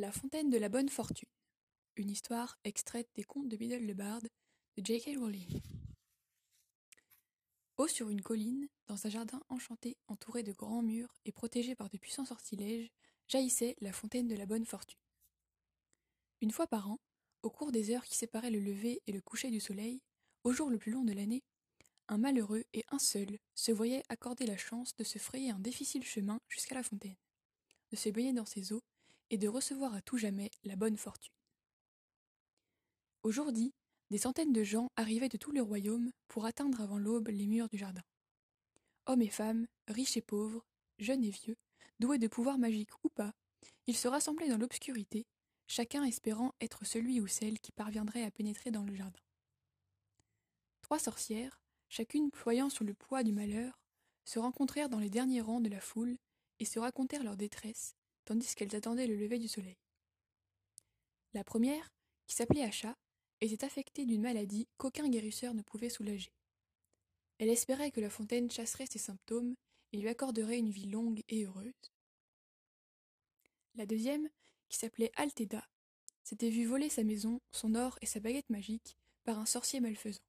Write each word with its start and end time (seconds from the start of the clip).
La 0.00 0.12
fontaine 0.12 0.48
de 0.48 0.56
la 0.56 0.70
bonne 0.70 0.88
fortune. 0.88 1.28
Une 1.96 2.08
histoire 2.08 2.58
extraite 2.64 3.10
des 3.16 3.22
contes 3.22 3.50
de 3.50 3.56
Biddle 3.58 3.84
le 3.84 3.92
Bard 3.92 4.22
de 4.22 4.30
J.K. 4.82 5.18
Rowling. 5.18 5.60
Haut 7.76 7.86
sur 7.86 8.08
une 8.08 8.22
colline, 8.22 8.66
dans 8.86 9.06
un 9.06 9.10
jardin 9.10 9.42
enchanté 9.50 9.98
entouré 10.08 10.42
de 10.42 10.54
grands 10.54 10.80
murs 10.80 11.12
et 11.26 11.32
protégé 11.32 11.74
par 11.74 11.90
de 11.90 11.98
puissants 11.98 12.24
sortilèges, 12.24 12.90
jaillissait 13.28 13.76
la 13.82 13.92
fontaine 13.92 14.26
de 14.26 14.34
la 14.34 14.46
bonne 14.46 14.64
fortune. 14.64 14.98
Une 16.40 16.50
fois 16.50 16.66
par 16.66 16.90
an, 16.90 16.98
au 17.42 17.50
cours 17.50 17.70
des 17.70 17.90
heures 17.90 18.06
qui 18.06 18.16
séparaient 18.16 18.50
le 18.50 18.60
lever 18.60 19.02
et 19.06 19.12
le 19.12 19.20
coucher 19.20 19.50
du 19.50 19.60
soleil, 19.60 20.00
au 20.44 20.52
jour 20.52 20.70
le 20.70 20.78
plus 20.78 20.92
long 20.92 21.04
de 21.04 21.12
l'année, 21.12 21.44
un 22.08 22.16
malheureux 22.16 22.64
et 22.72 22.86
un 22.88 22.98
seul 22.98 23.38
se 23.54 23.70
voyait 23.70 24.02
accorder 24.08 24.46
la 24.46 24.56
chance 24.56 24.96
de 24.96 25.04
se 25.04 25.18
frayer 25.18 25.50
un 25.50 25.60
difficile 25.60 26.04
chemin 26.04 26.40
jusqu'à 26.48 26.74
la 26.74 26.82
fontaine, 26.82 27.18
de 27.90 27.96
se 27.96 28.08
baigner 28.08 28.32
dans 28.32 28.46
ses 28.46 28.72
eaux 28.72 28.82
et 29.30 29.38
de 29.38 29.48
recevoir 29.48 29.94
à 29.94 30.02
tout 30.02 30.18
jamais 30.18 30.50
la 30.64 30.76
bonne 30.76 30.96
fortune. 30.96 31.32
Aujourd'hui, 33.22 33.72
des 34.10 34.18
centaines 34.18 34.52
de 34.52 34.64
gens 34.64 34.90
arrivaient 34.96 35.28
de 35.28 35.36
tout 35.36 35.52
le 35.52 35.62
royaume 35.62 36.10
pour 36.28 36.44
atteindre 36.46 36.80
avant 36.80 36.98
l'aube 36.98 37.28
les 37.28 37.46
murs 37.46 37.68
du 37.68 37.78
jardin. 37.78 38.02
Hommes 39.06 39.22
et 39.22 39.30
femmes, 39.30 39.66
riches 39.88 40.16
et 40.16 40.22
pauvres, 40.22 40.64
jeunes 40.98 41.24
et 41.24 41.30
vieux, 41.30 41.56
doués 42.00 42.18
de 42.18 42.28
pouvoirs 42.28 42.58
magiques 42.58 43.04
ou 43.04 43.08
pas, 43.08 43.32
ils 43.86 43.96
se 43.96 44.08
rassemblaient 44.08 44.48
dans 44.48 44.58
l'obscurité, 44.58 45.26
chacun 45.66 46.04
espérant 46.04 46.54
être 46.60 46.84
celui 46.84 47.20
ou 47.20 47.26
celle 47.26 47.60
qui 47.60 47.72
parviendrait 47.72 48.24
à 48.24 48.30
pénétrer 48.30 48.70
dans 48.70 48.84
le 48.84 48.94
jardin. 48.94 49.20
Trois 50.82 50.98
sorcières, 50.98 51.60
chacune 51.88 52.30
ployant 52.30 52.70
sur 52.70 52.84
le 52.84 52.94
poids 52.94 53.22
du 53.22 53.32
malheur, 53.32 53.80
se 54.24 54.38
rencontrèrent 54.38 54.88
dans 54.88 54.98
les 54.98 55.10
derniers 55.10 55.40
rangs 55.40 55.60
de 55.60 55.68
la 55.68 55.80
foule 55.80 56.16
et 56.58 56.64
se 56.64 56.78
racontèrent 56.78 57.24
leur 57.24 57.36
détresse, 57.36 57.96
tandis 58.30 58.54
qu'elles 58.54 58.76
attendaient 58.76 59.08
le 59.08 59.16
lever 59.16 59.40
du 59.40 59.48
soleil. 59.48 59.76
La 61.34 61.42
première, 61.42 61.92
qui 62.28 62.36
s'appelait 62.36 62.62
Acha, 62.62 62.96
était 63.40 63.64
affectée 63.64 64.06
d'une 64.06 64.22
maladie 64.22 64.68
qu'aucun 64.76 65.08
guérisseur 65.08 65.52
ne 65.52 65.62
pouvait 65.62 65.88
soulager. 65.90 66.30
Elle 67.38 67.48
espérait 67.48 67.90
que 67.90 68.00
la 68.00 68.08
fontaine 68.08 68.48
chasserait 68.48 68.86
ses 68.86 69.00
symptômes 69.00 69.56
et 69.90 69.96
lui 69.96 70.06
accorderait 70.06 70.60
une 70.60 70.70
vie 70.70 70.86
longue 70.86 71.24
et 71.28 71.44
heureuse. 71.44 71.72
La 73.74 73.84
deuxième, 73.84 74.30
qui 74.68 74.78
s'appelait 74.78 75.10
Alteda, 75.16 75.66
s'était 76.22 76.50
vue 76.50 76.66
voler 76.66 76.88
sa 76.88 77.02
maison, 77.02 77.40
son 77.50 77.74
or 77.74 77.98
et 78.00 78.06
sa 78.06 78.20
baguette 78.20 78.48
magique 78.48 78.96
par 79.24 79.40
un 79.40 79.46
sorcier 79.46 79.80
malfaisant. 79.80 80.22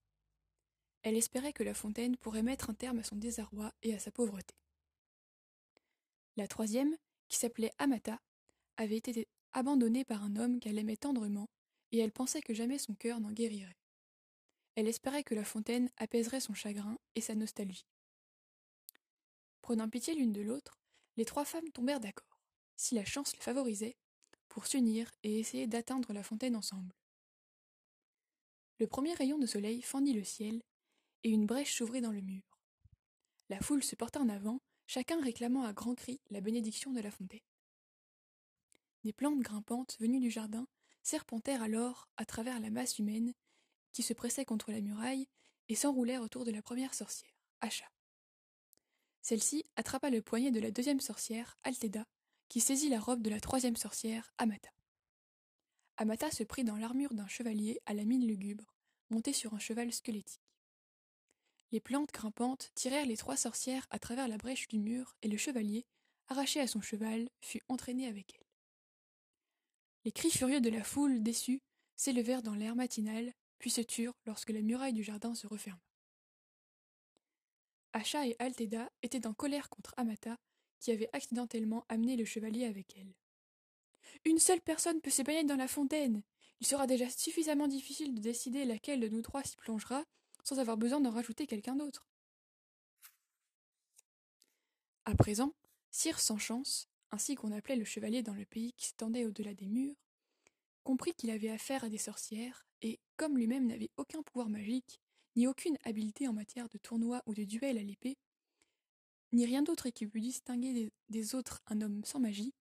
Elle 1.04 1.18
espérait 1.18 1.54
que 1.54 1.62
la 1.62 1.76
fontaine 1.76 2.18
pourrait 2.18 2.42
mettre 2.42 2.72
un 2.72 2.74
terme 2.74 2.98
à 2.98 3.04
son 3.04 3.18
désarroi 3.18 3.72
et 3.84 3.94
à 3.94 4.00
sa 4.00 4.10
pauvreté. 4.10 4.56
La 6.36 6.48
troisième, 6.48 6.98
qui 7.32 7.38
s'appelait 7.38 7.72
Amata, 7.78 8.22
avait 8.76 8.98
été 8.98 9.26
abandonnée 9.54 10.04
par 10.04 10.22
un 10.22 10.36
homme 10.36 10.60
qu'elle 10.60 10.78
aimait 10.78 10.98
tendrement, 10.98 11.50
et 11.94 12.00
elle 12.00 12.12
pensait 12.12 12.42
que 12.42 12.54
jamais 12.54 12.78
son 12.78 12.94
cœur 12.94 13.22
n'en 13.22 13.32
guérirait. 13.32 13.78
Elle 14.76 14.90
espérait 14.90 15.24
que 15.24 15.34
la 15.34 15.46
fontaine 15.46 15.90
apaiserait 15.96 16.42
son 16.42 16.54
chagrin 16.54 17.00
et 17.16 17.22
sa 17.22 17.34
nostalgie. 17.34 17.88
Prenant 19.62 19.90
pitié 19.90 20.14
l'une 20.14 20.34
de 20.34 20.42
l'autre, 20.42 20.78
les 21.16 21.24
trois 21.24 21.46
femmes 21.46 21.70
tombèrent 21.72 22.02
d'accord, 22.02 22.42
si 22.76 22.96
la 22.96 23.06
chance 23.06 23.34
le 23.38 23.42
favorisait, 23.42 23.96
pour 24.50 24.68
s'unir 24.68 25.10
et 25.24 25.40
essayer 25.40 25.68
d'atteindre 25.68 26.12
la 26.12 26.24
fontaine 26.24 26.58
ensemble. 26.58 26.94
Le 28.78 28.88
premier 28.88 29.14
rayon 29.14 29.38
de 29.38 29.46
soleil 29.46 29.82
fendit 29.82 30.14
le 30.14 30.26
ciel, 30.26 30.62
et 31.24 31.30
une 31.30 31.46
brèche 31.46 31.78
s'ouvrit 31.78 32.02
dans 32.02 32.12
le 32.12 32.22
mur. 32.22 32.44
La 33.48 33.62
foule 33.62 33.84
se 33.84 33.96
porta 33.96 34.20
en 34.20 34.28
avant 34.28 34.60
chacun 34.92 35.22
réclamant 35.22 35.64
à 35.64 35.72
grands 35.72 35.96
cris 35.96 36.20
la 36.32 36.42
bénédiction 36.42 36.92
de 36.92 37.00
la 37.00 37.12
fontaine. 37.12 37.40
Des 39.06 39.14
plantes 39.14 39.40
grimpantes 39.40 39.96
venues 40.02 40.20
du 40.20 40.30
jardin 40.30 40.68
serpentèrent 41.02 41.62
alors 41.62 42.10
à 42.18 42.26
travers 42.26 42.60
la 42.60 42.70
masse 42.70 43.00
humaine 43.00 43.34
qui 43.94 44.04
se 44.04 44.12
pressait 44.12 44.44
contre 44.44 44.70
la 44.70 44.82
muraille 44.82 45.30
et 45.70 45.76
s'enroulèrent 45.76 46.22
autour 46.22 46.44
de 46.44 46.52
la 46.52 46.62
première 46.62 46.94
sorcière, 46.94 47.32
Acha. 47.62 47.86
Celle-ci 49.22 49.64
attrapa 49.78 50.10
le 50.10 50.22
poignet 50.22 50.52
de 50.52 50.60
la 50.60 50.72
deuxième 50.72 51.00
sorcière, 51.00 51.58
Alteda, 51.64 52.06
qui 52.50 52.60
saisit 52.60 52.90
la 52.90 53.00
robe 53.00 53.22
de 53.22 53.30
la 53.30 53.40
troisième 53.40 53.78
sorcière, 53.78 54.34
Amata. 54.40 54.72
Amata 55.96 56.32
se 56.32 56.44
prit 56.44 56.66
dans 56.66 56.76
l'armure 56.76 57.14
d'un 57.14 57.30
chevalier 57.30 57.80
à 57.86 57.94
la 57.94 58.04
mine 58.04 58.28
lugubre, 58.28 58.76
monté 59.10 59.32
sur 59.32 59.54
un 59.54 59.60
cheval 59.60 59.94
squelettique. 59.94 60.51
Les 61.72 61.80
plantes 61.80 62.12
grimpantes 62.12 62.72
tirèrent 62.76 63.06
les 63.06 63.18
trois 63.18 63.38
sorcières 63.38 63.88
à 63.92 64.00
travers 64.00 64.28
la 64.28 64.38
brèche 64.38 64.68
du 64.68 64.80
mur, 64.80 65.16
et 65.22 65.30
le 65.30 65.38
chevalier, 65.38 65.86
arraché 66.28 66.60
à 66.60 66.68
son 66.68 66.82
cheval, 66.82 67.30
fut 67.40 67.62
entraîné 67.70 68.08
avec 68.08 68.34
elle. 68.36 68.48
Les 70.04 70.12
cris 70.12 70.32
furieux 70.32 70.62
de 70.62 70.70
la 70.70 70.84
foule 70.84 71.24
déçue 71.24 71.62
s'élevèrent 71.96 72.42
dans 72.42 72.56
l'air 72.56 72.76
matinal, 72.76 73.32
puis 73.60 73.70
se 73.70 73.82
turent 73.82 74.18
lorsque 74.26 74.50
la 74.50 74.62
muraille 74.62 74.94
du 74.94 75.04
jardin 75.04 75.34
se 75.36 75.48
referma. 75.48 75.80
Acha 77.94 78.26
et 78.26 78.36
Alteda 78.40 78.92
étaient 79.04 79.28
en 79.28 79.34
colère 79.34 79.70
contre 79.70 79.94
Amata, 79.98 80.38
qui 80.80 80.92
avait 80.92 81.10
accidentellement 81.14 81.86
amené 81.90 82.16
le 82.16 82.26
chevalier 82.26 82.66
avec 82.66 82.98
elle. 82.98 83.14
Une 84.26 84.40
seule 84.40 84.62
personne 84.62 85.00
peut 85.02 85.10
se 85.10 85.22
baigner 85.22 85.44
dans 85.44 85.56
la 85.56 85.68
fontaine. 85.68 86.24
Il 86.60 86.68
sera 86.68 86.88
déjà 86.88 87.10
suffisamment 87.10 87.68
difficile 87.68 88.16
de 88.16 88.22
décider 88.22 88.66
laquelle 88.66 89.00
de 89.00 89.08
nous 89.08 89.22
trois 89.22 89.44
s'y 89.44 89.56
plongera 89.56 90.04
sans 90.44 90.60
avoir 90.60 90.78
besoin 90.78 91.02
d'en 91.02 91.12
rajouter 91.12 91.48
quelqu'un 91.48 91.76
d'autre. 91.76 92.08
À 95.06 95.16
présent, 95.16 95.54
Sire 95.92 96.20
sans 96.22 96.38
chance, 96.38 96.88
ainsi 97.12 97.36
qu'on 97.36 97.52
appelait 97.52 97.76
le 97.76 97.84
chevalier 97.84 98.24
dans 98.24 98.34
le 98.34 98.46
pays 98.46 98.74
qui 98.74 98.88
s'étendait 98.88 99.26
au-delà 99.26 99.54
des 99.54 99.68
murs, 99.68 99.96
comprit 100.84 101.14
qu'il 101.14 101.30
avait 101.30 101.50
affaire 101.50 101.84
à 101.84 101.90
des 101.90 101.98
sorcières, 101.98 102.66
et, 102.82 103.00
comme 103.18 103.38
lui-même 103.38 103.68
n'avait 103.68 103.92
aucun 103.98 104.24
pouvoir 104.24 104.50
magique, 104.50 105.02
ni 105.36 105.48
aucune 105.48 105.78
habileté 105.84 106.28
en 106.28 106.34
matière 106.34 106.70
de 106.70 106.78
tournoi 106.78 107.22
ou 107.26 107.34
de 107.34 107.44
duel 107.44 107.78
à 107.78 107.84
l'épée, 107.84 108.18
ni 109.34 109.46
rien 109.46 109.62
d'autre 109.62 109.90
qui 109.90 110.08
pût 110.08 110.22
distinguer 110.22 110.74
des, 110.74 110.92
des 111.10 111.36
autres 111.36 111.62
un 111.68 111.82
homme 111.82 112.04
sans 112.06 112.20
magie, 112.20 112.54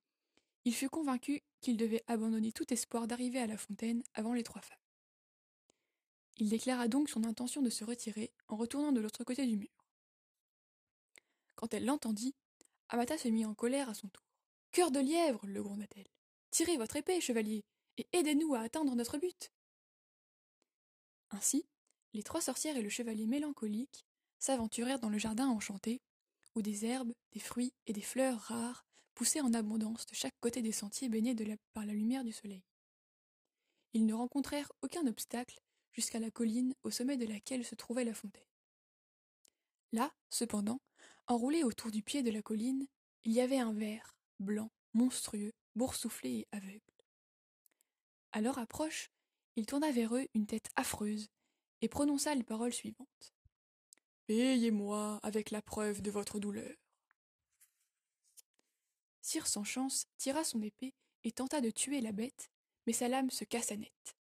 il 0.65 0.75
fut 0.75 0.89
convaincu 0.89 1.43
qu'il 1.61 1.77
devait 1.77 2.05
abandonner 2.07 2.53
tout 2.53 2.71
espoir 2.73 3.07
d'arriver 3.07 3.39
à 3.39 3.47
la 3.47 3.57
fontaine 3.57 4.03
avant 4.15 4.35
les 4.35 4.43
trois 4.43 4.61
femmes. 4.61 4.80
Il 6.41 6.49
déclara 6.49 6.89
donc 6.89 7.11
son 7.11 7.25
intention 7.25 7.61
de 7.61 7.69
se 7.69 7.85
retirer 7.85 8.33
en 8.49 8.57
retournant 8.57 8.93
de 8.93 9.01
l'autre 9.01 9.25
côté 9.25 9.47
du 9.47 9.59
mur. 9.59 9.69
Quand 11.55 11.75
elle 11.75 11.85
l'entendit, 11.85 12.35
Amata 12.89 13.19
se 13.19 13.29
mit 13.29 13.45
en 13.45 13.55
colère 13.55 13.91
à 13.91 13.95
son 13.95 14.09
tour. 14.09 14.25
Cœur 14.73 14.91
de 14.91 15.01
lièvre, 15.01 15.47
le 15.47 15.63
gronda-t-elle. 15.63 16.09
Tirez 16.51 16.79
votre 16.79 16.97
épée, 16.97 17.21
chevalier, 17.21 17.63
et 17.99 18.09
aidez-nous 18.15 18.55
à 18.55 18.61
atteindre 18.61 18.95
notre 18.95 19.19
but. 19.19 19.53
Ainsi, 21.31 21.67
les 22.15 22.23
trois 22.23 22.41
sorcières 22.41 22.79
et 22.79 22.83
le 22.83 22.89
chevalier 22.89 23.27
mélancolique 23.27 24.07
s'aventurèrent 24.39 24.99
dans 24.99 25.11
le 25.11 25.19
jardin 25.19 25.49
enchanté, 25.49 26.01
où 26.55 26.63
des 26.63 26.87
herbes, 26.87 27.13
des 27.33 27.41
fruits 27.41 27.75
et 27.87 27.93
des 27.93 28.01
fleurs 28.01 28.41
rares 28.41 28.87
poussaient 29.15 29.43
en 29.43 29.53
abondance 29.53 30.07
de 30.07 30.15
chaque 30.15 30.41
côté 30.41 30.63
des 30.63 30.73
sentiers 30.73 31.11
baignés 31.11 31.37
par 31.75 31.85
la 31.85 31.93
lumière 31.93 32.25
du 32.25 32.33
soleil. 32.33 32.65
Ils 33.93 34.07
ne 34.07 34.15
rencontrèrent 34.15 34.73
aucun 34.81 35.07
obstacle 35.07 35.61
jusqu'à 35.93 36.19
la 36.19 36.31
colline 36.31 36.75
au 36.83 36.91
sommet 36.91 37.17
de 37.17 37.27
laquelle 37.27 37.65
se 37.65 37.75
trouvait 37.75 38.05
la 38.05 38.15
fontaine. 38.15 38.43
Là, 39.93 40.15
cependant, 40.29 40.81
enroulé 41.27 41.65
autour 41.65 41.91
du 41.91 42.03
pied 42.03 42.23
de 42.23 42.31
la 42.31 42.43
colline, 42.43 42.87
il 43.25 43.33
y 43.33 43.41
avait 43.41 43.59
un 43.59 43.73
ver, 43.73 44.17
blanc, 44.39 44.71
monstrueux, 44.95 45.53
boursouflé 45.75 46.31
et 46.31 46.49
aveugle. 46.53 46.81
À 48.33 48.41
leur 48.41 48.59
approche, 48.59 49.11
il 49.57 49.67
tourna 49.67 49.91
vers 49.91 50.15
eux 50.15 50.27
une 50.35 50.47
tête 50.47 50.71
affreuse 50.77 51.29
et 51.81 51.89
prononça 51.89 52.35
les 52.35 52.45
paroles 52.45 52.73
suivantes. 52.73 53.35
Payez-moi 54.27 55.19
avec 55.23 55.51
la 55.51 55.61
preuve 55.61 56.03
de 56.03 56.11
votre 56.11 56.39
douleur. 56.39 56.77
Sire 59.23 59.47
sans 59.47 59.65
chance 59.65 60.07
tira 60.19 60.45
son 60.45 60.63
épée 60.63 60.95
et 61.25 61.33
tenta 61.33 61.61
de 61.61 61.71
tuer 61.71 62.01
la 62.01 62.13
bête, 62.13 62.51
mais 62.87 62.93
sa 62.93 63.09
lame 63.09 63.31
se 63.31 63.45
cassa 63.45 63.77
net. 63.77 64.20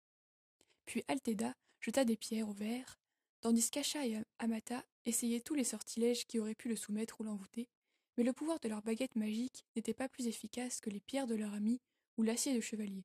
Puis 0.90 1.04
Alteda 1.06 1.54
jeta 1.81 2.04
des 2.04 2.16
pierres 2.16 2.48
au 2.48 2.52
verre, 2.52 2.98
tandis 3.42 3.70
qu'Acha 3.70 4.04
et 4.08 4.19
Amata 4.40 4.84
essayaient 5.04 5.40
tous 5.40 5.54
les 5.54 5.62
sortilèges 5.62 6.26
qui 6.26 6.40
auraient 6.40 6.56
pu 6.56 6.69
le 6.69 6.75
soumettre 6.75 7.20
ou 7.20 7.22
l'envoûter, 7.22 7.69
mais 8.16 8.25
le 8.25 8.32
pouvoir 8.32 8.58
de 8.58 8.69
leur 8.69 8.82
baguette 8.82 9.14
magique 9.14 9.64
n'était 9.76 9.94
pas 9.94 10.08
plus 10.08 10.26
efficace 10.26 10.81
que 10.81 10.90
les 10.90 10.98
pierres 10.98 11.28
de 11.28 11.37
leur 11.37 11.54
ami 11.54 11.81
ou 12.16 12.25
l'acier 12.25 12.56
de 12.56 12.60
chevalier. 12.60 13.04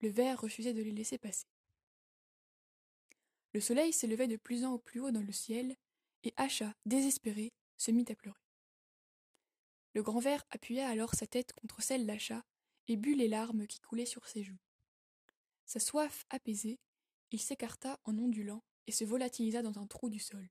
Le 0.00 0.08
verre 0.08 0.40
refusait 0.40 0.72
de 0.72 0.80
les 0.80 0.92
laisser 0.92 1.18
passer. 1.18 1.44
Le 3.52 3.60
soleil 3.60 3.92
s'élevait 3.92 4.26
de 4.26 4.38
plus 4.38 4.64
en 4.64 4.78
plus 4.78 5.00
haut 5.00 5.10
dans 5.10 5.20
le 5.20 5.30
ciel, 5.30 5.76
et 6.22 6.32
Acha, 6.38 6.72
désespéré, 6.86 7.52
se 7.76 7.90
mit 7.90 8.06
à 8.08 8.14
pleurer. 8.14 8.40
Le 9.92 10.02
grand 10.02 10.20
ver 10.20 10.42
appuya 10.48 10.88
alors 10.88 11.14
sa 11.14 11.26
tête 11.26 11.52
contre 11.52 11.82
celle 11.82 12.06
d'Acha 12.06 12.46
et 12.88 12.96
but 12.96 13.14
les 13.14 13.28
larmes 13.28 13.66
qui 13.66 13.80
coulaient 13.80 14.06
sur 14.06 14.26
ses 14.26 14.42
joues. 14.42 14.56
Sa 15.66 15.80
soif 15.80 16.24
apaisée, 16.30 16.78
il 17.30 17.40
s'écarta 17.40 18.00
en 18.04 18.18
ondulant 18.18 18.62
et 18.86 18.92
se 18.92 19.04
volatilisa 19.04 19.62
dans 19.62 19.78
un 19.78 19.86
trou 19.86 20.08
du 20.08 20.20
sol. 20.20 20.48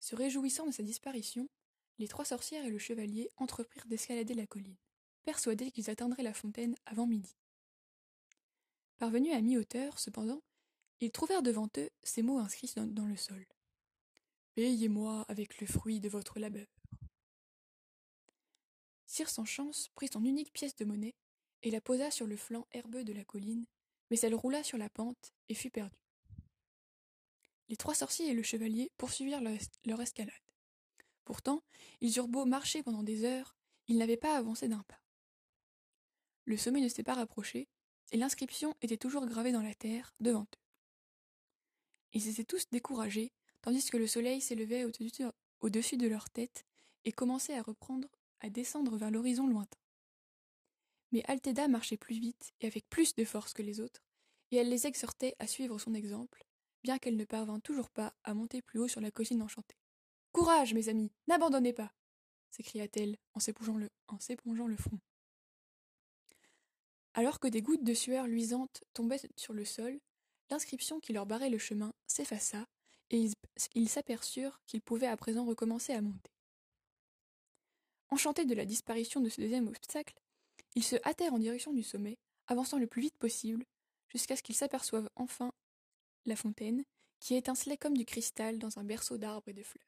Se 0.00 0.14
réjouissant 0.14 0.66
de 0.66 0.72
sa 0.72 0.82
disparition, 0.82 1.48
les 1.98 2.08
trois 2.08 2.24
sorcières 2.24 2.64
et 2.64 2.70
le 2.70 2.78
chevalier 2.78 3.30
entreprirent 3.36 3.86
d'escalader 3.86 4.34
la 4.34 4.46
colline. 4.46 4.76
persuadés 5.24 5.70
qu'ils 5.70 5.90
atteindraient 5.90 6.22
la 6.22 6.32
fontaine 6.32 6.74
avant 6.86 7.06
midi. 7.06 7.36
Parvenus 8.96 9.34
à 9.34 9.42
mi-hauteur, 9.42 9.98
cependant, 9.98 10.42
ils 11.00 11.12
trouvèrent 11.12 11.42
devant 11.42 11.68
eux 11.76 11.90
ces 12.02 12.22
mots 12.22 12.38
inscrits 12.38 12.72
dans, 12.76 13.04
le 13.04 13.16
sol. 13.16 13.46
Payez-moi 14.54 15.24
avec 15.28 15.60
le 15.60 15.66
fruit 15.66 16.00
de 16.00 16.08
votre 16.08 16.38
labeur. 16.38 16.66
Sire 19.06 19.28
sans 19.28 19.44
chance 19.44 19.88
prit 19.94 20.08
son 20.12 20.24
unique 20.24 20.52
pièce 20.52 20.76
de 20.76 20.84
monnaie 20.84 21.14
et 21.62 21.70
la 21.70 21.80
posa 21.80 22.10
sur 22.10 22.26
le 22.26 22.36
flanc 22.36 22.66
herbeux 22.72 23.04
de 23.04 23.12
la 23.12 23.24
colline, 23.24 23.66
mais 24.10 24.18
elle 24.20 24.34
roula 24.34 24.62
sur 24.62 24.78
la 24.78 24.88
pente 24.88 25.32
et 25.48 25.54
fut 25.54 25.70
perdue. 25.70 25.96
Les 27.68 27.76
trois 27.76 27.94
sorciers 27.94 28.30
et 28.30 28.34
le 28.34 28.42
chevalier 28.42 28.90
poursuivirent 28.96 29.42
leur 29.84 30.00
escalade. 30.00 30.34
Pourtant, 31.24 31.62
ils 32.00 32.16
eurent 32.16 32.28
beau 32.28 32.46
marcher 32.46 32.82
pendant 32.82 33.02
des 33.02 33.24
heures, 33.24 33.56
ils 33.86 33.98
n'avaient 33.98 34.16
pas 34.16 34.36
avancé 34.36 34.68
d'un 34.68 34.82
pas. 34.84 35.00
Le 36.46 36.56
sommet 36.56 36.80
ne 36.80 36.88
s'était 36.88 37.02
pas 37.02 37.14
rapproché, 37.14 37.68
et 38.10 38.16
l'inscription 38.16 38.74
était 38.80 38.96
toujours 38.96 39.26
gravée 39.26 39.52
dans 39.52 39.62
la 39.62 39.74
terre, 39.74 40.14
devant 40.20 40.44
eux. 40.44 40.58
Ils 42.14 42.28
étaient 42.28 42.44
tous 42.44 42.68
découragés, 42.70 43.32
tandis 43.60 43.90
que 43.90 43.98
le 43.98 44.06
soleil 44.06 44.40
s'élevait 44.40 44.86
au-dessus 45.60 45.96
de 45.98 46.08
leur 46.08 46.30
tête 46.30 46.64
et 47.04 47.12
commençait 47.12 47.58
à 47.58 47.62
reprendre 47.62 48.08
à 48.40 48.48
descendre 48.48 48.96
vers 48.96 49.10
l'horizon 49.10 49.46
lointain. 49.46 49.78
Mais 51.12 51.22
Altheda 51.26 51.68
marchait 51.68 51.96
plus 51.96 52.18
vite 52.18 52.52
et 52.60 52.66
avec 52.66 52.88
plus 52.88 53.14
de 53.14 53.24
force 53.24 53.54
que 53.54 53.62
les 53.62 53.80
autres, 53.80 54.02
et 54.50 54.56
elle 54.56 54.68
les 54.68 54.86
exhortait 54.86 55.36
à 55.38 55.46
suivre 55.46 55.78
son 55.78 55.94
exemple, 55.94 56.44
bien 56.82 56.98
qu'elle 56.98 57.16
ne 57.16 57.24
parvint 57.24 57.60
toujours 57.60 57.90
pas 57.90 58.14
à 58.24 58.34
monter 58.34 58.62
plus 58.62 58.80
haut 58.80 58.88
sur 58.88 59.00
la 59.00 59.10
colline 59.10 59.42
enchantée. 59.42 59.76
Courage, 60.32 60.74
mes 60.74 60.88
amis, 60.88 61.12
n'abandonnez 61.26 61.72
pas 61.72 61.92
s'écria-t-elle 62.50 63.16
en 63.34 63.40
s'épongeant 63.40 64.66
le, 64.66 64.76
front. 64.76 65.00
Alors 67.14 67.40
que 67.40 67.48
des 67.48 67.62
gouttes 67.62 67.84
de 67.84 67.94
sueur 67.94 68.26
luisantes 68.26 68.84
tombaient 68.94 69.20
sur 69.36 69.52
le 69.52 69.64
sol, 69.64 70.00
l'inscription 70.50 71.00
qui 71.00 71.12
leur 71.12 71.26
barrait 71.26 71.50
le 71.50 71.58
chemin 71.58 71.92
s'effaça, 72.06 72.66
et 73.10 73.30
ils 73.74 73.88
s'aperçurent 73.88 74.60
qu'ils 74.66 74.82
pouvaient 74.82 75.06
à 75.06 75.16
présent 75.16 75.44
recommencer 75.44 75.92
à 75.92 76.02
monter. 76.02 76.32
Enchantés 78.10 78.44
de 78.44 78.54
la 78.54 78.64
disparition 78.64 79.20
de 79.20 79.28
ce 79.28 79.40
deuxième 79.40 79.68
obstacle, 79.68 80.18
ils 80.74 80.84
se 80.84 80.96
hâtèrent 81.04 81.34
en 81.34 81.38
direction 81.38 81.72
du 81.72 81.82
sommet, 81.82 82.18
avançant 82.46 82.78
le 82.78 82.86
plus 82.86 83.02
vite 83.02 83.16
possible, 83.18 83.64
jusqu'à 84.08 84.36
ce 84.36 84.42
qu'ils 84.42 84.56
s'aperçoivent 84.56 85.10
enfin 85.16 85.52
la 86.24 86.36
fontaine, 86.36 86.84
qui 87.20 87.34
étincelait 87.34 87.76
comme 87.76 87.96
du 87.96 88.04
cristal 88.04 88.58
dans 88.58 88.78
un 88.78 88.84
berceau 88.84 89.18
d'arbres 89.18 89.48
et 89.48 89.52
de 89.54 89.62
fleurs. 89.62 89.84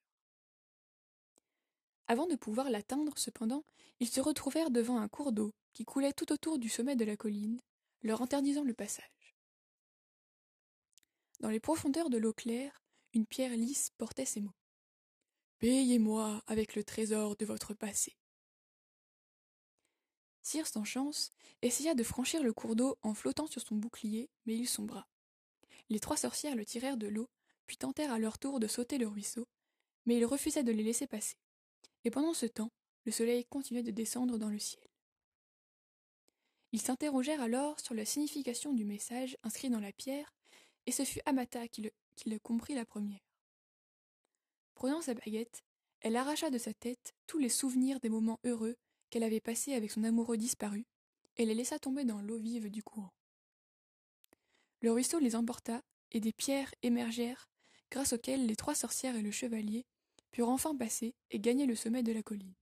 Avant 2.06 2.26
de 2.26 2.34
pouvoir 2.34 2.70
l'atteindre, 2.70 3.16
cependant, 3.16 3.64
ils 4.00 4.08
se 4.08 4.20
retrouvèrent 4.20 4.70
devant 4.70 4.98
un 4.98 5.08
cours 5.08 5.32
d'eau 5.32 5.52
qui 5.72 5.84
coulait 5.84 6.12
tout 6.12 6.32
autour 6.32 6.58
du 6.58 6.68
sommet 6.68 6.96
de 6.96 7.04
la 7.04 7.16
colline, 7.16 7.60
leur 8.02 8.20
interdisant 8.22 8.64
le 8.64 8.74
passage. 8.74 9.36
Dans 11.38 11.50
les 11.50 11.60
profondeurs 11.60 12.10
de 12.10 12.18
l'eau 12.18 12.32
claire, 12.32 12.82
une 13.14 13.26
pierre 13.26 13.56
lisse 13.56 13.90
portait 13.96 14.24
ces 14.24 14.40
mots. 14.40 14.56
Payez-moi 15.58 16.42
avec 16.46 16.74
le 16.74 16.84
trésor 16.84 17.36
de 17.36 17.44
votre 17.44 17.74
passé. 17.74 18.16
Sire 20.42 20.66
sans 20.66 20.84
chance 20.84 21.30
essaya 21.62 21.94
de 21.94 22.02
franchir 22.02 22.42
le 22.42 22.52
cours 22.52 22.76
d'eau 22.76 22.96
en 23.02 23.14
flottant 23.14 23.46
sur 23.46 23.62
son 23.62 23.76
bouclier, 23.76 24.30
mais 24.46 24.56
il 24.56 24.66
sombra. 24.66 25.06
Les 25.88 26.00
trois 26.00 26.16
sorcières 26.16 26.56
le 26.56 26.64
tirèrent 26.64 26.96
de 26.96 27.08
l'eau, 27.08 27.28
puis 27.66 27.76
tentèrent 27.76 28.12
à 28.12 28.18
leur 28.18 28.38
tour 28.38 28.60
de 28.60 28.66
sauter 28.66 28.98
le 28.98 29.06
ruisseau, 29.06 29.46
mais 30.06 30.16
il 30.16 30.24
refusa 30.24 30.62
de 30.62 30.72
les 30.72 30.82
laisser 30.82 31.06
passer 31.06 31.36
et 32.04 32.10
pendant 32.10 32.34
ce 32.34 32.46
temps, 32.46 32.72
le 33.04 33.12
soleil 33.12 33.44
continuait 33.44 33.82
de 33.82 33.90
descendre 33.90 34.38
dans 34.38 34.48
le 34.48 34.58
ciel. 34.58 34.86
Ils 36.72 36.80
s'interrogèrent 36.80 37.42
alors 37.42 37.80
sur 37.80 37.94
la 37.94 38.04
signification 38.04 38.72
du 38.72 38.84
message 38.84 39.36
inscrit 39.42 39.70
dans 39.70 39.80
la 39.80 39.92
pierre, 39.92 40.34
et 40.86 40.92
ce 40.92 41.04
fut 41.04 41.20
Amata 41.26 41.68
qui 41.68 41.90
le 42.26 42.38
comprit 42.38 42.74
la 42.74 42.84
première. 42.84 43.20
Prenant 44.74 45.02
sa 45.02 45.14
baguette, 45.14 45.62
elle 46.00 46.16
arracha 46.16 46.50
de 46.50 46.58
sa 46.58 46.72
tête 46.72 47.14
tous 47.26 47.38
les 47.38 47.48
souvenirs 47.48 48.00
des 48.00 48.08
moments 48.08 48.40
heureux 48.44 48.76
qu'elle 49.10 49.24
avait 49.24 49.40
passés 49.40 49.74
avec 49.74 49.90
son 49.90 50.04
amoureux 50.04 50.36
disparu, 50.36 50.86
et 51.36 51.44
les 51.44 51.54
laissa 51.54 51.78
tomber 51.78 52.04
dans 52.04 52.20
l'eau 52.20 52.38
vive 52.38 52.70
du 52.70 52.82
courant. 52.82 53.12
Le 54.80 54.92
ruisseau 54.92 55.18
les 55.18 55.36
emporta, 55.36 55.82
et 56.12 56.20
des 56.20 56.32
pierres 56.32 56.74
émergèrent, 56.82 57.48
grâce 57.90 58.12
auxquelles 58.12 58.46
les 58.46 58.56
trois 58.56 58.74
sorcières 58.74 59.16
et 59.16 59.22
le 59.22 59.30
chevalier 59.30 59.84
purent 60.30 60.48
enfin 60.48 60.74
passer 60.76 61.14
et 61.30 61.40
gagner 61.40 61.66
le 61.66 61.74
sommet 61.74 62.02
de 62.02 62.12
la 62.12 62.22
colline. 62.22 62.54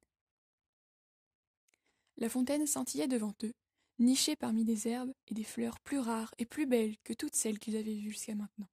La 2.16 2.28
fontaine 2.28 2.66
scintillait 2.66 3.08
devant 3.08 3.34
eux, 3.44 3.54
nichée 3.98 4.36
parmi 4.36 4.64
des 4.64 4.88
herbes 4.88 5.12
et 5.28 5.34
des 5.34 5.44
fleurs 5.44 5.78
plus 5.80 5.98
rares 5.98 6.34
et 6.38 6.46
plus 6.46 6.66
belles 6.66 6.96
que 7.04 7.12
toutes 7.12 7.34
celles 7.34 7.58
qu'ils 7.58 7.76
avaient 7.76 7.94
vues 7.94 8.10
jusqu'à 8.10 8.34
maintenant. 8.34 8.68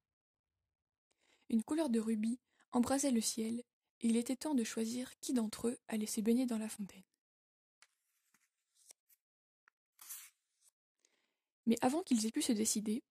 Une 1.48 1.62
couleur 1.62 1.90
de 1.90 2.00
rubis 2.00 2.40
embrasait 2.72 3.12
le 3.12 3.20
ciel, 3.20 3.62
et 4.00 4.08
il 4.08 4.16
était 4.16 4.36
temps 4.36 4.54
de 4.54 4.64
choisir 4.64 5.10
qui 5.20 5.32
d'entre 5.32 5.68
eux 5.68 5.78
allait 5.88 6.06
se 6.06 6.20
baigner 6.20 6.46
dans 6.46 6.58
la 6.58 6.68
fontaine. 6.68 7.04
Mais 11.66 11.76
avant 11.80 12.02
qu'ils 12.02 12.26
aient 12.26 12.32
pu 12.32 12.42
se 12.42 12.52
décider, 12.52 13.02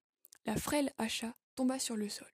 la 0.45 0.55
frêle 0.55 0.93
Hacha 0.97 1.35
tomba 1.55 1.79
sur 1.79 1.95
le 1.95 2.09
sol. 2.09 2.31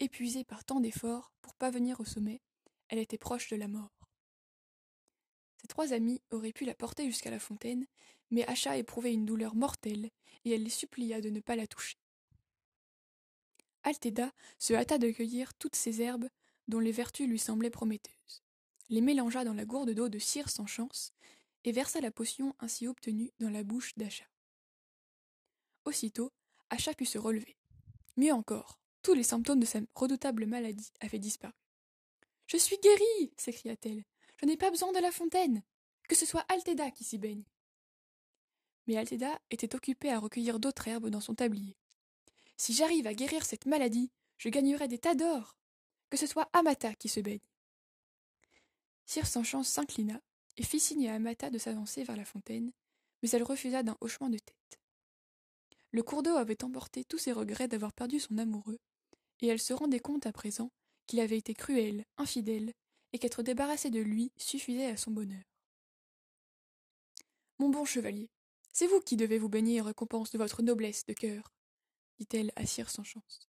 Épuisée 0.00 0.44
par 0.44 0.64
tant 0.64 0.80
d'efforts 0.80 1.32
pour 1.42 1.54
parvenir 1.54 2.00
au 2.00 2.04
sommet, 2.04 2.40
elle 2.88 2.98
était 2.98 3.18
proche 3.18 3.48
de 3.48 3.56
la 3.56 3.68
mort. 3.68 3.90
Ses 5.60 5.66
trois 5.66 5.92
amis 5.92 6.22
auraient 6.30 6.52
pu 6.52 6.64
la 6.64 6.74
porter 6.74 7.06
jusqu'à 7.06 7.30
la 7.30 7.40
fontaine, 7.40 7.86
mais 8.30 8.46
Acha 8.46 8.76
éprouvait 8.76 9.12
une 9.12 9.26
douleur 9.26 9.56
mortelle, 9.56 10.10
et 10.44 10.52
elle 10.52 10.62
les 10.62 10.70
supplia 10.70 11.20
de 11.20 11.30
ne 11.30 11.40
pas 11.40 11.56
la 11.56 11.66
toucher. 11.66 11.98
Altheda 13.82 14.32
se 14.58 14.74
hâta 14.74 14.98
de 14.98 15.10
cueillir 15.10 15.54
toutes 15.54 15.76
ces 15.76 16.00
herbes 16.00 16.28
dont 16.68 16.80
les 16.80 16.92
vertus 16.92 17.28
lui 17.28 17.38
semblaient 17.38 17.70
prometteuses, 17.70 18.42
les 18.88 19.00
mélangea 19.00 19.44
dans 19.44 19.54
la 19.54 19.64
gourde 19.64 19.90
d'eau 19.90 20.08
de 20.08 20.18
cire 20.18 20.50
sans 20.50 20.66
chance, 20.66 21.12
et 21.64 21.72
versa 21.72 22.00
la 22.00 22.10
potion 22.10 22.54
ainsi 22.60 22.86
obtenue 22.86 23.32
dans 23.40 23.50
la 23.50 23.64
bouche 23.64 23.96
d'Acha. 23.96 24.24
Aussitôt, 25.88 26.34
Acha 26.68 26.92
put 26.92 27.06
se 27.06 27.16
relever. 27.16 27.56
Mieux 28.18 28.34
encore, 28.34 28.78
tous 29.00 29.14
les 29.14 29.22
symptômes 29.22 29.60
de 29.60 29.64
sa 29.64 29.80
redoutable 29.94 30.44
maladie 30.44 30.92
avaient 31.00 31.18
disparu. 31.18 31.54
Je 32.46 32.58
suis 32.58 32.76
guérie 32.76 33.32
s'écria-t-elle. 33.38 34.04
Je 34.36 34.44
n'ai 34.44 34.58
pas 34.58 34.70
besoin 34.70 34.92
de 34.92 34.98
la 34.98 35.10
fontaine. 35.10 35.62
Que 36.06 36.14
ce 36.14 36.26
soit 36.26 36.44
Altheda 36.50 36.90
qui 36.90 37.04
s'y 37.04 37.16
baigne. 37.16 37.42
Mais 38.86 38.98
Altheda 38.98 39.40
était 39.50 39.74
occupée 39.74 40.10
à 40.10 40.18
recueillir 40.18 40.60
d'autres 40.60 40.88
herbes 40.88 41.08
dans 41.08 41.22
son 41.22 41.34
tablier. 41.34 41.78
Si 42.58 42.74
j'arrive 42.74 43.06
à 43.06 43.14
guérir 43.14 43.46
cette 43.46 43.64
maladie, 43.64 44.12
je 44.36 44.50
gagnerai 44.50 44.88
des 44.88 44.98
tas 44.98 45.14
d'or. 45.14 45.56
Que 46.10 46.18
ce 46.18 46.26
soit 46.26 46.50
Amata 46.52 46.92
qui 46.96 47.08
se 47.08 47.20
baigne. 47.20 47.40
Sire 49.06 49.26
sans 49.26 49.42
chance 49.42 49.70
s'inclina 49.70 50.20
et 50.58 50.64
fit 50.64 50.80
signe 50.80 51.08
à 51.08 51.14
Amata 51.14 51.48
de 51.48 51.56
s'avancer 51.56 52.04
vers 52.04 52.16
la 52.16 52.26
fontaine, 52.26 52.72
mais 53.22 53.30
elle 53.30 53.42
refusa 53.42 53.82
d'un 53.82 53.96
hochement 54.02 54.28
de 54.28 54.36
tête. 54.36 54.77
Le 55.90 56.02
cours 56.02 56.22
d'eau 56.22 56.36
avait 56.36 56.64
emporté 56.64 57.04
tous 57.04 57.18
ses 57.18 57.32
regrets 57.32 57.68
d'avoir 57.68 57.92
perdu 57.92 58.20
son 58.20 58.36
amoureux, 58.38 58.78
et 59.40 59.46
elle 59.46 59.60
se 59.60 59.72
rendait 59.72 60.00
compte 60.00 60.26
à 60.26 60.32
présent 60.32 60.70
qu'il 61.06 61.20
avait 61.20 61.38
été 61.38 61.54
cruel, 61.54 62.04
infidèle, 62.18 62.72
et 63.12 63.18
qu'être 63.18 63.42
débarrassé 63.42 63.90
de 63.90 64.00
lui 64.00 64.32
suffisait 64.36 64.86
à 64.86 64.96
son 64.96 65.10
bonheur. 65.10 65.42
Mon 67.58 67.70
bon 67.70 67.84
chevalier, 67.84 68.30
c'est 68.72 68.86
vous 68.86 69.00
qui 69.00 69.16
devez 69.16 69.38
vous 69.38 69.48
baigner 69.48 69.80
en 69.80 69.84
récompense 69.84 70.30
de 70.30 70.38
votre 70.38 70.62
noblesse 70.62 71.06
de 71.06 71.14
cœur, 71.14 71.52
dit-elle 72.18 72.52
à 72.54 72.66
Cire 72.66 72.90
sans 72.90 73.04
chance. 73.04 73.48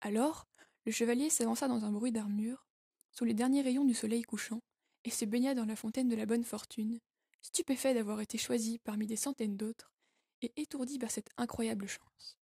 Alors, 0.00 0.48
le 0.86 0.92
chevalier 0.92 1.30
s'avança 1.30 1.68
dans 1.68 1.84
un 1.84 1.92
bruit 1.92 2.12
d'armure, 2.12 2.66
sous 3.10 3.24
les 3.24 3.34
derniers 3.34 3.62
rayons 3.62 3.84
du 3.84 3.94
soleil 3.94 4.22
couchant, 4.22 4.62
et 5.04 5.10
se 5.10 5.24
baigna 5.24 5.54
dans 5.54 5.66
la 5.66 5.76
fontaine 5.76 6.08
de 6.08 6.16
la 6.16 6.26
bonne 6.26 6.44
fortune, 6.44 6.98
stupéfait 7.42 7.94
d'avoir 7.94 8.20
été 8.20 8.38
choisi 8.38 8.78
parmi 8.78 9.06
des 9.06 9.16
centaines 9.16 9.56
d'autres, 9.56 9.93
et 10.42 10.52
étourdi 10.56 10.98
par 10.98 11.10
cette 11.10 11.30
incroyable 11.36 11.86
chance. 11.86 12.38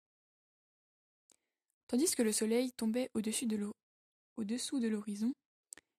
Tandis 1.89 2.15
que 2.15 2.23
le 2.23 2.33
soleil 2.33 2.73
tombait 2.73 3.11
au-dessus 3.15 3.47
de 3.47 3.57
l'eau, 3.57 3.75
au-dessous 4.37 4.81
de 4.81 4.89
l'horizon, 4.89 5.33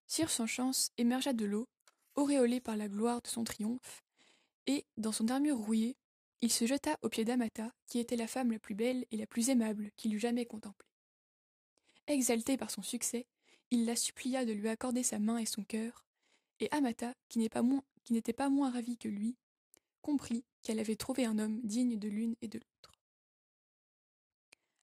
Cire 0.07 0.29
sans 0.29 0.47
chance 0.47 0.91
émergea 0.97 1.33
de 1.33 1.45
l'eau, 1.45 1.67
auréolé 2.15 2.59
par 2.59 2.77
la 2.77 2.87
gloire 2.87 3.21
de 3.21 3.27
son 3.27 3.43
triomphe, 3.43 4.03
et, 4.67 4.85
dans 4.97 5.11
son 5.11 5.27
armure 5.27 5.57
rouillée, 5.57 5.97
il 6.41 6.51
se 6.51 6.67
jeta 6.67 6.97
aux 7.01 7.09
pieds 7.09 7.25
d'Amata, 7.25 7.71
qui 7.87 7.99
était 7.99 8.15
la 8.15 8.27
femme 8.27 8.51
la 8.51 8.59
plus 8.59 8.75
belle 8.75 9.05
et 9.11 9.17
la 9.17 9.25
plus 9.25 9.49
aimable 9.49 9.91
qu'il 9.95 10.13
eût 10.13 10.19
jamais 10.19 10.45
contemplée. 10.45 10.89
Exalté 12.07 12.57
par 12.57 12.69
son 12.69 12.83
succès, 12.83 13.25
il 13.71 13.85
la 13.85 13.95
supplia 13.95 14.45
de 14.45 14.51
lui 14.51 14.69
accorder 14.69 15.03
sa 15.03 15.19
main 15.19 15.37
et 15.37 15.45
son 15.45 15.63
cœur, 15.63 16.05
et 16.59 16.69
Amata, 16.71 17.13
qui 17.27 17.39
n'était 17.39 18.33
pas 18.33 18.49
moins 18.49 18.71
ravie 18.71 18.97
que 18.97 19.07
lui, 19.07 19.35
comprit 20.03 20.45
qu'elle 20.61 20.79
avait 20.79 20.95
trouvé 20.95 21.25
un 21.25 21.39
homme 21.39 21.59
digne 21.63 21.97
de 21.97 22.07
l'une 22.07 22.35
et 22.41 22.47
de 22.47 22.59
l'autre. 22.59 22.91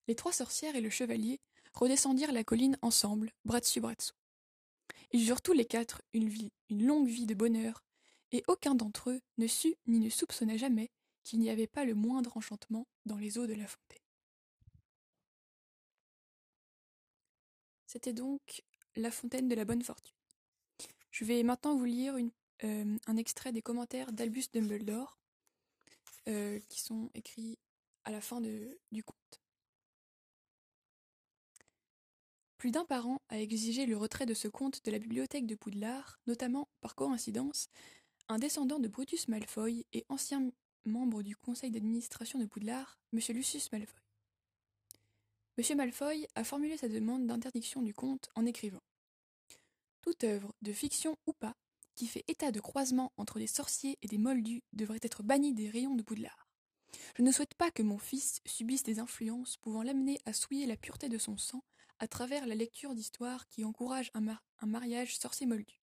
Les 0.09 0.17
trois 0.17 0.33
sorcières 0.33 0.75
et 0.75 0.81
le 0.81 0.91
chevalier 0.91 1.41
redescendirent 1.73 2.33
la 2.33 2.43
colline 2.43 2.77
ensemble, 2.83 3.33
bras 3.45 3.61
dessus 3.61 3.81
bras 3.81 3.95
dessous. 3.95 4.17
Ils 5.13 5.29
eurent 5.29 5.43
tous 5.43 5.53
les 5.53 5.65
quatre 5.65 6.03
une 6.13 6.51
une 6.69 6.87
longue 6.87 7.09
vie 7.09 7.27
de 7.27 7.35
bonheur, 7.35 7.85
et 8.33 8.43
aucun 8.49 8.75
d'entre 8.75 9.11
eux 9.11 9.21
ne 9.39 9.47
sut 9.47 9.77
ni 9.87 10.01
ne 10.01 10.11
soupçonna 10.11 10.57
jamais 10.57 10.91
qu'il 11.23 11.41
n'y 11.41 11.51
avait 11.51 11.67
pas 11.67 11.85
le 11.85 11.95
moindre 11.95 12.37
enchantement 12.37 12.87
dans 13.07 13.17
les 13.17 13.39
eaux 13.39 13.47
de 13.47 13.55
la 13.55 13.67
fontaine. 13.67 13.99
C'était 17.87 18.13
donc 18.13 18.63
La 18.97 19.11
fontaine 19.11 19.49
de 19.49 19.55
la 19.55 19.65
bonne 19.65 19.83
fortune. 19.83 20.17
Je 21.11 21.25
vais 21.25 21.43
maintenant 21.43 21.77
vous 21.77 21.85
lire 21.85 22.17
euh, 22.65 22.97
un 23.07 23.17
extrait 23.17 23.53
des 23.53 23.63
commentaires 23.63 24.13
d'Albus 24.13 24.45
Dumbledore 24.53 25.19
euh, 26.29 26.61
qui 26.69 26.81
sont 26.81 27.11
écrits 27.15 27.59
à 28.05 28.11
la 28.11 28.21
fin 28.21 28.41
du 28.41 29.05
conte. 29.05 29.41
Plus 32.59 32.71
d'un 32.71 32.85
parent 32.85 33.23
a 33.31 33.41
exigé 33.41 33.87
le 33.87 33.97
retrait 33.97 34.27
de 34.27 34.35
ce 34.35 34.47
conte 34.47 34.85
de 34.85 34.91
la 34.91 34.99
bibliothèque 34.99 35.47
de 35.47 35.55
Poudlard, 35.55 36.21
notamment, 36.27 36.69
par 36.83 36.95
coïncidence, 36.95 37.69
un 38.29 38.39
descendant 38.39 38.79
de 38.79 38.87
Brutus 38.87 39.29
Malfoy 39.29 39.87
et 39.95 40.05
ancien 40.11 40.51
membre 40.85 41.23
du 41.23 41.37
conseil 41.37 41.71
d'administration 41.71 42.39
de 42.39 42.45
Poudlard, 42.45 42.99
M. 43.15 43.21
Lucius 43.31 43.73
Malfoy. 43.73 44.03
M. 45.57 45.77
Malfoy 45.77 46.27
a 46.35 46.45
formulé 46.45 46.77
sa 46.77 46.89
demande 46.89 47.27
d'interdiction 47.27 47.81
du 47.81 47.95
conte 47.95 48.29
en 48.35 48.45
écrivant 48.45 48.83
Toute 50.03 50.25
œuvre, 50.25 50.55
de 50.61 50.73
fiction 50.73 51.17
ou 51.27 51.33
pas, 51.33 51.57
qui 52.01 52.07
fait 52.07 52.25
état 52.29 52.51
de 52.51 52.61
croisement 52.61 53.13
entre 53.19 53.39
des 53.39 53.47
sorciers 53.47 53.99
et 54.01 54.07
des 54.07 54.17
moldus 54.17 54.63
devrait 54.73 55.01
être 55.03 55.23
bannie 55.23 55.53
des 55.53 55.69
rayons 55.69 55.95
de 55.95 56.03
Poudlard. 56.03 56.49
Je 57.15 57.23
ne 57.23 57.31
souhaite 57.31 57.53
pas 57.53 57.71
que 57.71 57.83
mon 57.83 57.99
fils 57.99 58.41
subisse 58.47 58.83
des 58.83 59.01
influences 59.01 59.59
pouvant 59.59 59.83
l'amener 59.83 60.19
à 60.25 60.33
souiller 60.33 60.65
la 60.65 60.79
pureté 60.79 61.11
de 61.11 61.19
son 61.19 61.37
sang 61.37 61.63
à 61.99 62.09
travers 62.09 62.47
la 62.47 62.55
lecture 62.55 62.95
d'histoires 62.95 63.47
qui 63.49 63.67
encouragent 63.67 64.11
un, 64.15 64.39
mariage 64.67 65.19
sorcier-moldu. 65.19 65.83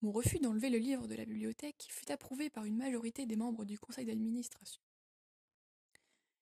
Mon 0.00 0.10
refus 0.10 0.38
d'enlever 0.38 0.70
le 0.70 0.78
livre 0.78 1.06
de 1.06 1.16
la 1.16 1.26
bibliothèque 1.26 1.86
fut 1.90 2.10
approuvé 2.10 2.48
par 2.48 2.64
une 2.64 2.78
majorité 2.78 3.26
des 3.26 3.36
membres 3.36 3.66
du 3.66 3.78
conseil 3.78 4.06
d'administration. 4.06 4.80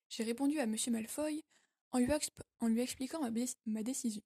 J'ai 0.08 0.22
répondu 0.22 0.60
à 0.60 0.64
M. 0.64 0.76
Malfoy 0.90 1.42
en 1.90 1.98
lui, 1.98 2.80
expliquant 2.80 3.28
ma, 3.66 3.82
décision. 3.82 4.22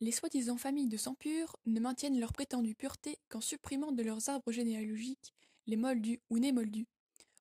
Les 0.00 0.12
soi-disant 0.12 0.56
familles 0.56 0.88
de 0.88 0.96
sang 0.96 1.14
pur 1.14 1.56
ne 1.66 1.78
maintiennent 1.78 2.18
leur 2.18 2.32
prétendue 2.32 2.74
pureté 2.74 3.18
qu'en 3.28 3.42
supprimant 3.42 3.92
de 3.92 4.02
leurs 4.02 4.30
arbres 4.30 4.50
généalogiques 4.50 5.34
les 5.66 5.76
moldus 5.76 6.20
ou 6.30 6.38
né-moldus, 6.38 6.86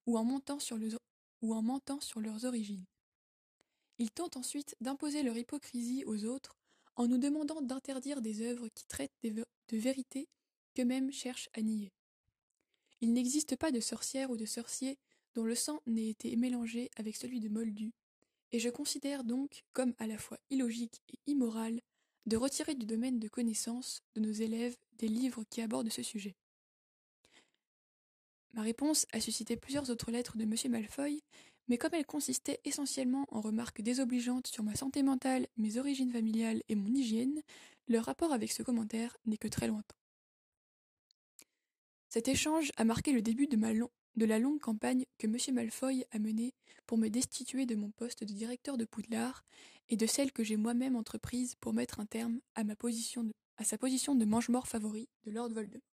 ou 0.05 0.17
en 0.17 0.23
mentant 0.23 0.59
sur 0.59 0.77
leurs 2.19 2.45
origines. 2.45 2.85
Ils 3.97 4.11
tentent 4.11 4.37
ensuite 4.37 4.75
d'imposer 4.81 5.23
leur 5.23 5.37
hypocrisie 5.37 6.03
aux 6.05 6.25
autres 6.25 6.57
en 6.95 7.07
nous 7.07 7.17
demandant 7.17 7.61
d'interdire 7.61 8.21
des 8.21 8.41
œuvres 8.41 8.67
qui 8.67 8.85
traitent 8.85 9.15
de 9.23 9.45
vérité 9.71 10.27
qu'eux-mêmes 10.75 11.11
cherchent 11.11 11.49
à 11.53 11.61
nier. 11.61 11.93
Il 13.01 13.13
n'existe 13.13 13.55
pas 13.55 13.71
de 13.71 13.79
sorcière 13.79 14.29
ou 14.31 14.37
de 14.37 14.45
sorcier 14.45 14.97
dont 15.33 15.43
le 15.43 15.55
sang 15.55 15.81
n'ait 15.85 16.09
été 16.09 16.35
mélangé 16.35 16.91
avec 16.97 17.15
celui 17.15 17.39
de 17.39 17.47
Moldu, 17.47 17.93
et 18.51 18.59
je 18.59 18.69
considère 18.69 19.23
donc 19.23 19.63
comme 19.71 19.93
à 19.97 20.07
la 20.07 20.17
fois 20.17 20.39
illogique 20.49 21.01
et 21.13 21.19
immoral 21.27 21.79
de 22.29 22.38
retirer 22.38 22.75
du 22.75 22.86
domaine 22.86 23.19
de 23.19 23.27
connaissance 23.27 24.03
de 24.15 24.21
nos 24.21 24.31
élèves 24.31 24.77
des 25.00 25.07
livres 25.07 25.43
qui 25.50 25.62
abordent 25.62 25.89
ce 25.89 26.03
sujet. 26.03 26.36
Ma 28.53 28.62
réponse 28.62 29.07
a 29.12 29.19
suscité 29.19 29.57
plusieurs 29.57 29.89
autres 29.89 30.12
lettres 30.12 30.38
de 30.38 30.43
M. 30.43 30.53
Malfoy, 30.69 31.24
mais 31.67 31.79
comme 31.79 31.93
elle 31.93 32.05
consistait 32.05 32.59
essentiellement 32.65 33.25
en 33.29 33.41
remarques 33.41 33.81
désobligeantes 33.81 34.48
sur 34.48 34.63
ma 34.63 34.75
santé 34.75 35.01
mentale, 35.01 35.48
mes 35.57 35.77
origines 35.77 36.12
familiales 36.12 36.62
et 36.69 36.75
mon 36.75 36.93
hygiène, 36.93 37.41
leur 37.88 38.05
rapport 38.05 38.31
avec 38.31 38.51
ce 38.51 38.62
commentaire 38.62 39.17
n'est 39.25 39.38
que 39.38 39.48
très 39.48 39.67
lointain. 39.67 39.95
Cet 42.09 42.27
échange 42.27 42.71
a 42.77 42.83
marqué 42.83 43.12
le 43.12 43.24
début 43.24 43.48
de, 43.48 43.57
ma 43.57 43.74
de 44.15 44.25
la 44.25 44.39
longue 44.39 44.59
campagne 44.59 45.05
que 45.17 45.27
M. 45.27 45.37
Malfoy 45.53 46.05
a 46.11 46.19
menée 46.19 46.53
pour 46.85 46.97
me 46.97 47.09
destituer 47.09 47.65
de 47.65 47.75
mon 47.75 47.91
poste 47.91 48.23
de 48.23 48.33
directeur 48.33 48.77
de 48.77 48.85
Poudlard 48.85 49.43
et 49.89 49.97
de 49.97 50.05
celle 50.05 50.31
que 50.31 50.43
j'ai 50.43 50.57
moi-même 50.57 50.95
entreprise 50.95 51.55
pour 51.55 51.73
mettre 51.73 51.99
un 51.99 52.05
terme 52.05 52.39
à, 52.55 52.63
ma 52.63 52.75
position 52.75 53.29
à 53.57 53.63
sa 53.63 53.77
position 53.77 54.15
de 54.15 54.25
mange-mort 54.25 54.67
favori 54.67 55.09
de 55.25 55.31
Lord 55.31 55.49
Voldemort. 55.49 55.88